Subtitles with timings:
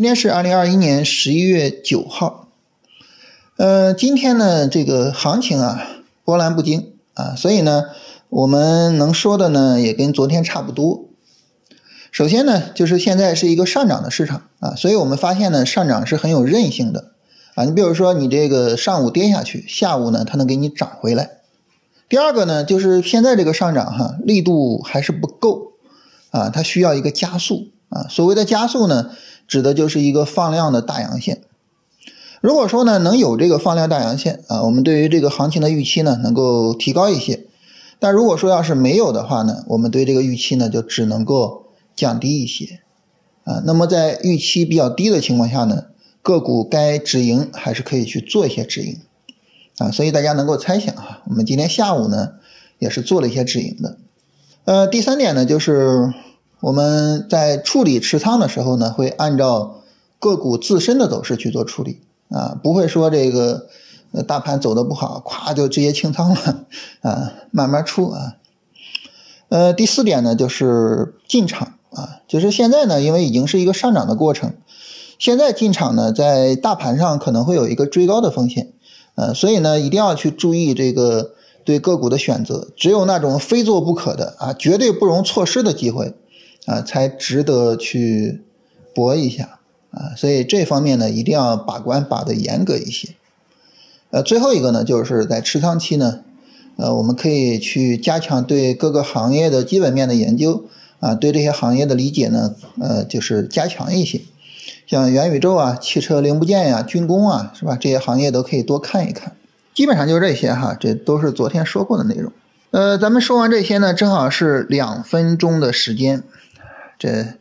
[0.00, 2.48] 今天是二零二一年十一月九号，
[3.58, 5.86] 呃，今天呢这个行情啊
[6.24, 7.84] 波澜不惊啊，所以呢
[8.30, 11.04] 我们能说的呢也跟昨天差不多。
[12.10, 17.10] 首先呢就是现在是一个上涨的市场啊，所以我们发现呢上涨是很有韧性的
[17.54, 17.66] 啊。
[17.66, 21.28] 你比如说你这个上午跌下去，下午呢它能给你涨回来。
[22.08, 25.72] 第二个呢就是现在这个上涨哈力度还是不够
[26.30, 28.06] 啊，它需要一个加速啊。
[28.08, 29.10] 所谓的加速呢。
[29.50, 31.40] 指的就是一个放量的大阳线。
[32.40, 37.46] 如果说呢能有这个放量大阳线啊，我们对于这个行情的预期呢能够提高一些。
[37.98, 41.64] 但如果说要是没有的话呢，我们对这个预期呢就只能够
[41.96, 42.78] 降低一些
[43.42, 43.60] 啊。
[43.66, 45.86] 那么在预期比较低的情况下呢，
[46.22, 49.00] 个股该止盈还是可以去做一些止盈
[49.78, 49.90] 啊。
[49.90, 52.34] 所以大家能够猜想哈，我们今天下午呢
[52.78, 53.98] 也是做了一些止盈的。
[54.64, 56.14] 呃，第三点呢就是。
[56.60, 59.80] 我们在处理持仓的时候呢，会按照
[60.18, 63.66] 个股自身的走势去做处理啊，不会说这个
[64.12, 66.66] 呃大盘走的不好，咵就直接清仓了
[67.00, 68.36] 啊，慢慢出啊。
[69.48, 74.52] 呃，第四点呢就是进场啊，就是现在呢，因为已经是一个上涨的过程，
[75.18, 78.70] 现在进场呢，在大盘上可能会有一个追高的风险，
[79.14, 81.32] 呃，所以呢，一定要去注意这个
[81.64, 86.14] 对个股的选择，只有那种非做不可的啊，绝对不容错失的机会。
[86.66, 88.42] 啊，才值得去
[88.94, 89.58] 搏一下
[89.90, 93.10] 啊，所以这方面呢，一定要把关把的严格一些。
[94.10, 96.20] 呃，最后一个呢，就是在持仓期呢，
[96.76, 100.64] 呃，我们可以去加强对各个行业的基本面的研究
[100.98, 104.20] 啊，对这些行业的理解呢，呃，就是加强一些，
[104.86, 107.76] 像元宇宙啊、汽车零部件呀、军工啊，是吧？
[107.80, 109.36] 这些行业都可以多看一看。
[109.72, 112.32] 基本上就这些哈，这都是昨天说过的内容。
[112.72, 116.24] 呃，咱们说完这些呢，正好是两分钟的时间。
[117.00, 117.38] 这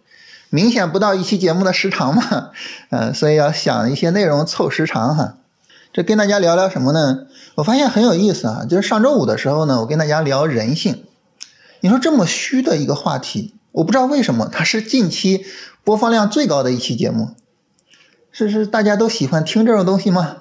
[0.49, 2.51] 明显不到一期节目的时长嘛，
[2.89, 5.35] 呃，所以要想一些内容凑时长哈。
[5.91, 7.25] 这跟大家聊聊什么呢？
[7.55, 11.03] 我发现很有意思啊，就是上周五的时候呢，我跟大家聊人性。
[11.81, 15.45] 你说这么虚的一个话题，我不知道为什么它是近期
[15.83, 17.35] 播放量最高的一期节目。
[18.31, 20.37] 是是大家都喜欢听这种东西吗？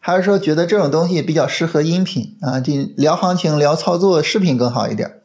[0.00, 2.58] 还是说觉得这种东西比较适合音频啊？
[2.58, 5.20] 就聊行情、聊操作，视频更好一点？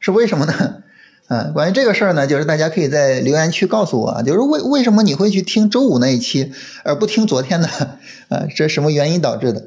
[0.00, 0.82] 是为什么呢？
[1.28, 6.52] 嗯，关于这个事儿呢，就是大家可以在留言区告诉我啊，就是为为什么你会去听周五那一期，
[6.84, 7.68] 而不听昨天的？
[8.28, 9.66] 啊，这什么原因导致的？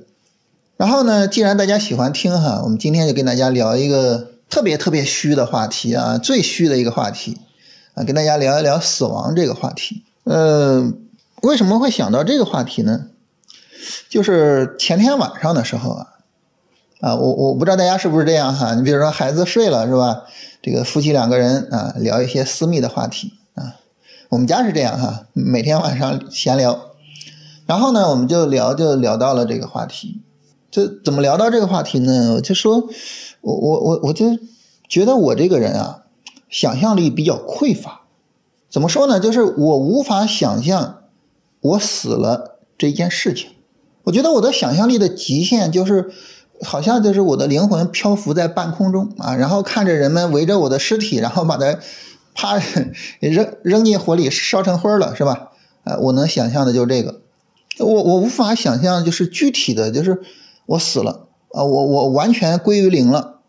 [0.78, 7.38] 然后呢，既然大家喜欢听哈，我们今天就跟大家聊一个特别特别虚的话题啊，最虚的一个话题
[7.94, 10.04] 啊，跟大家聊一聊死亡这个话题。
[10.24, 10.92] 呃，
[11.44, 13.06] 为什么会想到这个话题呢？
[14.10, 16.08] 就是前天晚上的时候啊，
[17.02, 20.22] 啊，我我不知道大家是不是这样哈，你比如说孩子睡了是吧？
[20.62, 23.78] 这个夫妻两个人啊，聊一些私密的话题啊。
[24.30, 26.92] 我们家是这样哈，每天晚上闲聊，
[27.66, 30.22] 然后呢，我们就聊就聊到了这个话题。
[30.70, 32.36] 这怎么聊到这个话题呢？
[32.36, 32.88] 我就说，
[33.42, 34.38] 我我我我就
[34.88, 36.04] 觉得我这个人啊，
[36.52, 38.02] 想象力比较匮乏。
[38.70, 39.20] 怎么说呢？
[39.20, 41.00] 就是我无法想象
[41.62, 43.50] 我死了这件事情。
[44.04, 46.12] 我觉得我的想象力的极限就是。
[46.64, 51.80] 好像就是我的灵魂漂浮在半空中啊，然后看着人们围着我的尸体，然后把它
[52.34, 52.62] 啪
[53.20, 55.50] 扔扔进火里烧成灰了，是吧？
[55.84, 57.22] 呃，我能想象的就是这个，
[57.80, 60.22] 我我无法想象就是具体的就是
[60.68, 63.40] 我死了啊，我我完全归于零了，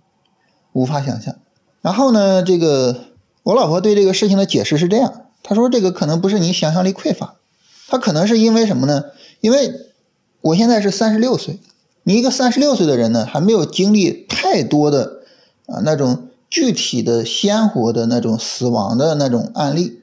[0.72, 1.36] 无法想象。
[1.82, 2.96] 然后呢，这个
[3.42, 7.36] 我老婆对这个事情的解释是这样，她说这个可能不是你想象力匮乏，
[7.88, 9.04] 她可能是因为什么呢？
[9.40, 9.72] 因为
[10.40, 11.60] 我现在是三十六岁。
[12.04, 15.20] 你一个三十六岁的人呢，还没有经历太多的
[15.66, 20.02] 啊那种具体的鲜活的那种死亡的那种案例。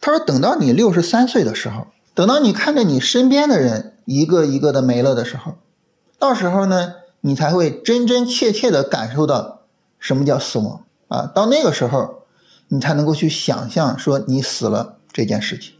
[0.00, 5.54] 他说，等到你六十三岁的时候，等到你看着你身边的人一个一个的没了的时候，
[6.18, 9.62] 到时候呢，你才会真真切切的感受到
[9.98, 11.30] 什么叫死亡啊。
[11.34, 12.22] 到那个时候，
[12.68, 15.74] 你才能够去想象说你死了这件事情。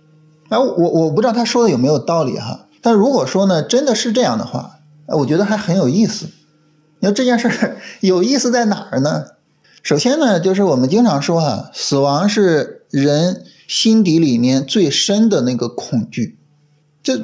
[0.48, 2.66] 哎，我我不知道他说的有没有道理哈。
[2.81, 4.81] 但如果说呢，真的是这样的话。
[5.17, 6.26] 我觉得还很有意思。
[7.00, 9.25] 你说这件事儿有意思在哪儿呢？
[9.82, 16.38] 首先呢，就是我们经常说哈，死亡是人心底里面最深的那个恐惧。
[17.03, 17.20] 这，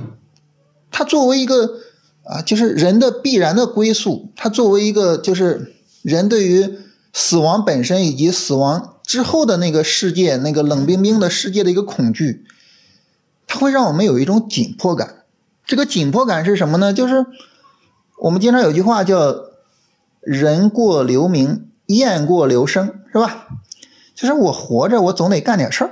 [0.90, 1.78] 它作为一个
[2.24, 4.32] 啊，就是人的必然的归宿。
[4.34, 6.68] 它作为一个就是人对于
[7.12, 12.44] 死亡本身以及死亡之后的那个世界，那个冷冰冰的世界的一个恐惧，
[13.46, 15.22] 它会让我们有一种紧迫感。
[15.64, 16.92] 这个紧迫感是什么呢？
[16.92, 17.24] 就是。
[18.20, 19.44] 我们经常有句话叫
[20.20, 23.48] “人过留名，雁过留声”，是吧？
[24.14, 25.90] 就是我活着，我总得干点事儿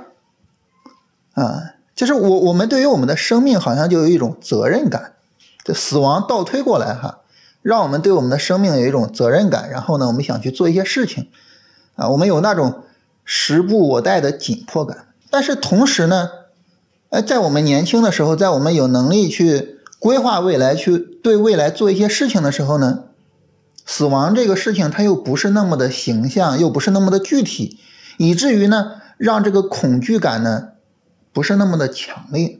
[1.33, 1.73] 啊。
[1.95, 5.13] 就是我我们对于我们的生命好像就有一种责任感，
[5.63, 7.21] 这死亡倒推过来哈，
[7.63, 11.29] 让我们对我们的生命有一种责任感，然后呢，我们想去做一些事情，
[11.95, 12.83] 啊，我们有那种
[13.23, 15.07] 时不我待的紧迫感。
[15.31, 16.29] 但是同时呢，
[17.09, 23.03] 哎，在我们年轻的时候，在我们有能力去规划未来、去对未来做一些事情的时候呢，
[23.85, 27.77] 死亡这个事情它又不是那么的形象，又不是那么的具体，
[28.15, 30.69] 以至于呢，让这个恐惧感呢。
[31.33, 32.59] 不是那么的强烈，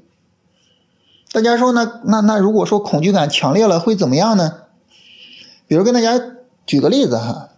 [1.32, 4.54] 大家说那那那如果说恐惧感强烈了会怎么样呢？
[5.66, 6.22] 比如跟大家
[6.66, 7.50] 举个例子哈，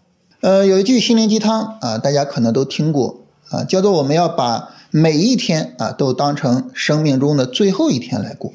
[0.41, 8.53] 呃，有一句心灵鸡汤啊，大家可能都听过啊，叫做我们要把每一天啊都当成生命中的最后一天来过。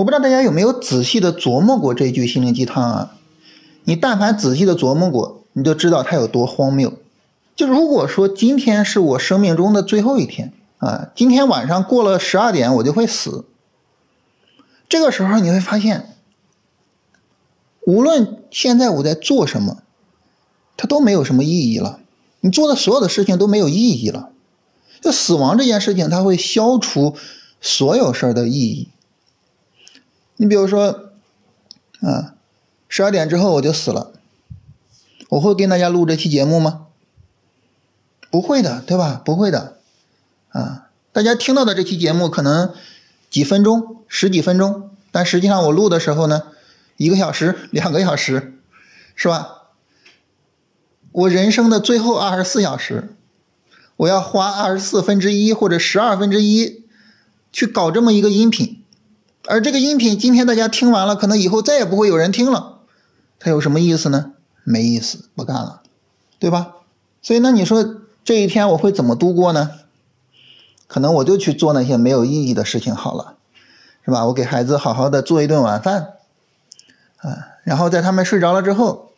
[0.00, 3.16] 我不知道大家有没有仔细的琢磨过这句心灵鸡汤啊？
[3.84, 6.94] 你但凡仔细的琢磨过，你就知道它有多荒谬。
[7.54, 10.54] 就如果说今天是我生命中的最后一天。
[10.78, 13.44] 啊，今天晚上过了十二点，我就会死。
[14.88, 16.16] 这个时候你会发现，
[17.84, 19.82] 无论现在我在做什么，
[20.78, 22.00] 它都没有什么意义了。
[22.40, 24.30] 你做的所有的事情都没有意义了。
[25.02, 27.14] 就死亡这件事情，它会消除
[27.60, 28.88] 所有事儿的意义。
[30.40, 31.10] 你比如说，
[32.00, 32.34] 啊，
[32.88, 34.10] 十二点之后我就死了，
[35.28, 36.86] 我会跟大家录这期节目吗？
[38.30, 39.20] 不会的，对吧？
[39.22, 39.76] 不会的。
[40.48, 42.72] 啊，大家听到的这期节目可能
[43.28, 46.44] 几分钟、十几分钟，但实际上我录的时候呢，
[46.96, 48.58] 一个小时、两个小时，
[49.14, 49.64] 是吧？
[51.12, 53.14] 我人生的最后二十四小时，
[53.96, 56.86] 我要花二十四分之一或者十二分之一
[57.52, 58.79] 去搞这么一个音频，
[59.46, 62.78] 而这个音频今天大家听完了，可能以后再也不会有人听了，
[63.38, 64.32] 它有什么意思呢？
[64.64, 65.82] 没意思，不干了，
[66.38, 66.74] 对吧？
[67.22, 69.70] 所以那你说这一天我会怎么度过呢？
[70.86, 73.36] 可能我就去做那些没有意义的事情好了，
[74.04, 74.26] 是吧？
[74.26, 76.14] 我给孩子好好的做一顿晚饭，
[77.18, 79.12] 啊，然后在他们睡着了之后，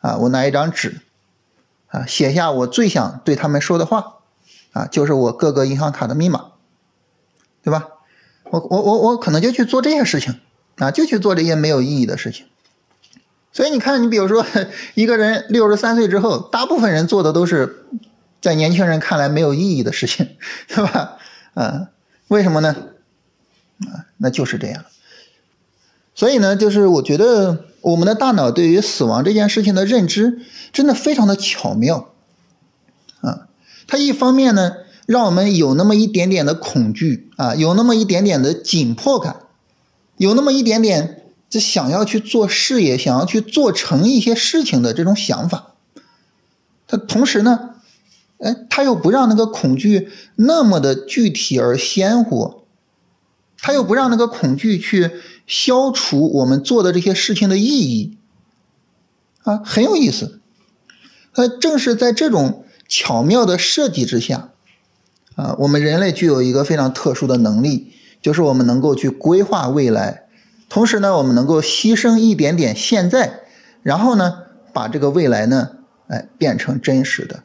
[0.00, 1.02] 啊，我拿一张纸，
[1.88, 4.18] 啊，写下我最想对他们说的话，
[4.72, 6.52] 啊，就是我各个银行卡的密码，
[7.62, 7.88] 对吧？
[8.50, 10.40] 我我我我可能就去做这些事情，
[10.76, 12.46] 啊，就去做这些没有意义的事情。
[13.52, 14.44] 所以你看，你比如说
[14.94, 17.86] 一个人六十三岁之后，大部分人做的都是。
[18.38, 20.36] 在年轻人看来没有意义的事情，
[20.68, 21.16] 对吧？
[21.54, 21.88] 啊，
[22.28, 22.76] 为什么呢？
[23.80, 24.84] 啊，那就是这样。
[26.14, 30.42] 所以呢，就是我觉得我们的大脑对于死亡这件事情的认知
[30.72, 32.12] 真的非常的巧妙
[33.22, 33.48] 啊。
[33.88, 34.76] 它一方面呢，
[35.06, 39.36] 让我们有那么一点点的恐惧啊，有那么一点点的紧迫感，
[40.18, 45.74] 有那么一点点就想要去做事业、想要去做成一些事情的这种想法。
[46.86, 47.70] 他同时呢。
[48.38, 52.64] 哎，他又不让那个恐惧那么的具体而鲜活，
[53.56, 55.10] 他又不让那个恐惧去
[55.46, 58.18] 消除我们做的这些事情的意义，
[59.42, 60.42] 啊，很有意思。
[61.32, 64.50] 呃，正是在这种巧妙的设计之下，
[65.36, 70.24] 啊，我们人类具有一个非常特殊的能力，就是我们能够去规划未来，
[70.68, 73.40] 同时呢，我们能够牺牲一点点现在，
[73.82, 74.38] 然后呢，
[74.72, 75.72] 把这个未来呢，
[76.08, 77.42] 哎，变成真实的。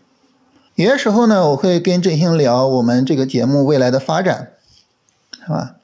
[0.76, 4.54] 有些时候呢，我会跟振兴聊我们这个节目未来的发展，
[5.44, 5.76] 是吧？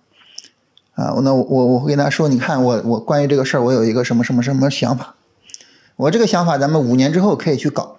[0.96, 5.16] 啊，那我我我会跟他说，你看我我关于这个事儿，我有一个什么什么什么想法，
[5.98, 7.97] 我这个想法咱们五年之后可以去搞。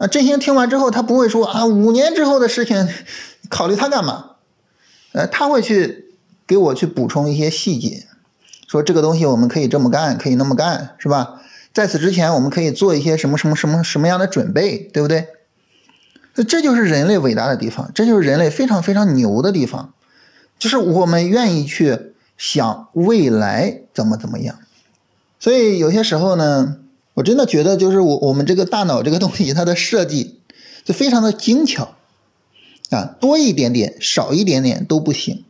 [0.00, 2.88] 啊，振兴听完之后，他不会说啊，五年之后的事情
[3.50, 4.30] 考虑他干嘛？
[5.12, 6.16] 呃，他会去
[6.46, 8.06] 给我去补充一些细节，
[8.66, 11.42] 说这个东西我们可以这么干，可以那么干，是吧？
[11.74, 15.28] 在此之前，我们可以做一些什么什么什么什么样的准备，对不对？
[16.48, 19.92] 这就是人类伟大的地方，这就是人类非常非常牛的地方，
[20.58, 24.56] 就是我们愿意去想未来怎么怎么样。
[25.38, 26.76] 所以有些时候呢，
[27.20, 30.40] 我真的觉得就是我我们这个大脑这个东西它的设计
[30.84, 31.90] 就非常的精巧
[32.88, 35.44] 啊，多一点点少一点点都不行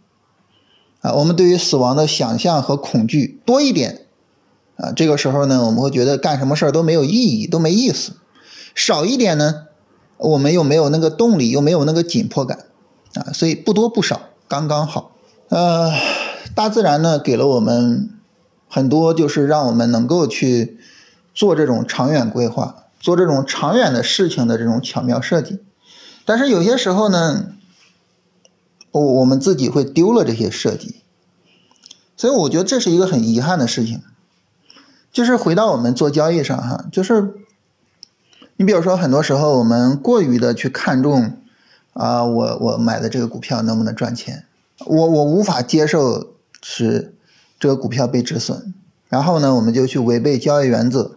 [1.01, 1.13] 啊。
[1.13, 4.01] 我们对于死亡的想象和恐惧多一点
[4.75, 8.15] 啊，这个时候呢，我们会觉得干什么事儿都没有意义，都没意思；
[8.75, 9.67] 少一点呢。
[10.17, 12.67] 我们又没有那个动力，又没有那个紧迫感，
[13.15, 15.13] 啊，所以不多不少，刚刚好。
[15.49, 15.93] 呃，
[16.55, 18.11] 大自然呢给了我们
[18.69, 20.79] 很多，就是让我们能够去
[21.35, 25.61] 做这种长远规划，做这种长远的事情的这种巧妙设计。
[26.25, 27.53] 但是有些时候呢，
[28.91, 31.03] 我我们自己会丢了这些设计，
[32.17, 34.03] 所以我觉得这是一个很遗憾的事情。
[35.13, 37.35] 就是回到我们做交易上哈，就是。
[38.57, 41.39] 你比如说，很多时候我们过于的去看重，
[41.95, 44.45] 啊，我我买的这个股票能不能赚钱，
[44.85, 47.15] 我我无法接受是
[47.59, 48.75] 这个股票被止损，
[49.09, 51.13] 然后呢，我们就去违背交易原则，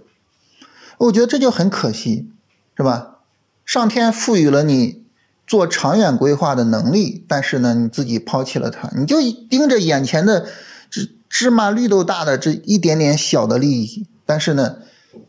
[0.97, 2.29] 我觉得这就很可惜，
[2.77, 3.19] 是吧？
[3.65, 5.03] 上天赋予了你
[5.47, 10.45] 做长远规划的能力，但是呢，你自己抛弃了它，你就盯着眼前的
[10.89, 14.77] 芝芝麻绿豆大的这一点点小的利益，但是呢，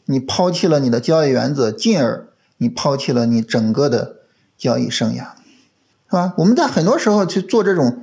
[0.06, 2.28] 你抛弃了你的交易原则，进而
[2.58, 4.16] 你抛弃了你整个的
[4.56, 5.26] 交易生涯，
[6.08, 6.34] 是吧？
[6.38, 8.00] 我们在很多时候去做这种。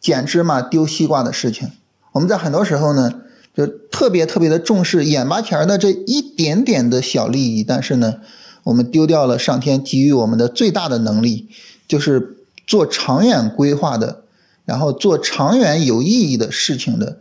[0.00, 1.70] 捡芝麻丢西瓜的事情，
[2.12, 3.22] 我们在很多时候呢，
[3.54, 8.16] 就特别特别的重视眼巴前的这一点点的小利益，但是呢，
[8.64, 11.48] 我们丢掉了上天给予我们的最大的能力，
[11.86, 14.22] 就是做长远规划的，
[14.64, 17.18] 然后做长远有意义的事情的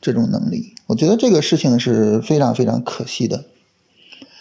[0.00, 0.74] 这种能力。
[0.86, 3.44] 我觉得这个事情是非常非常可惜的。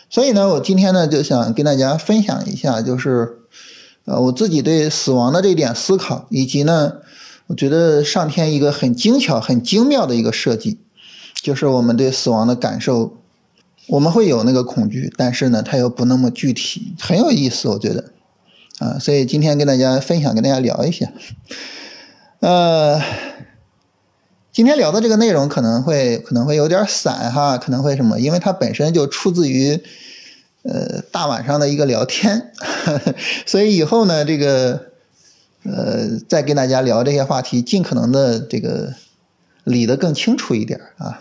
[0.10, 3.38] 所以呢，我今天呢就想跟大家分享一下，就是
[4.06, 6.94] 呃我自己对死亡的这一点思考，以及呢。
[7.48, 10.78] 我觉得上天一个很精巧、很精妙的一个设计，
[11.42, 13.18] 就是我们对死亡的感受，
[13.88, 17.68] 我们会有那个恐惧，但是呢，它又不那么具体，很有意思。
[17.68, 18.12] 我觉得，
[18.80, 21.12] 啊，所以今天跟大家分享，跟大家聊一下。
[22.40, 23.02] 呃，
[24.52, 28.20] 今天聊的这个内容可能会可能会有点散哈，可能会什么？
[28.20, 29.82] 因为它本身就出自于
[30.64, 32.52] 呃大晚上的一个聊天，
[33.46, 34.88] 所以以后呢，这个。
[35.64, 38.94] 呃，再跟大家聊这些话题，尽可能的这个
[39.66, 41.20] 理得更清楚一点啊。